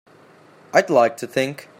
[0.73, 1.69] I'd like to think.